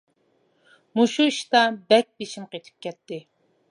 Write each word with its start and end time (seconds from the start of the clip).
مۇشۇ 1.01 1.29
ئىشتا 1.33 1.63
بەك 1.93 2.11
بېشىم 2.19 2.53
قېتىپ 2.57 2.85
كەتتى. 2.89 3.27